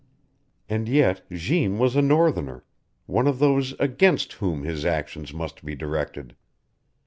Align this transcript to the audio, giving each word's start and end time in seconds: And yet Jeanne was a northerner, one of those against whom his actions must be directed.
And 0.67 0.89
yet 0.89 1.29
Jeanne 1.31 1.77
was 1.77 1.95
a 1.95 2.01
northerner, 2.01 2.63
one 3.05 3.27
of 3.27 3.37
those 3.37 3.73
against 3.79 4.33
whom 4.33 4.63
his 4.63 4.83
actions 4.83 5.31
must 5.31 5.63
be 5.63 5.75
directed. 5.75 6.35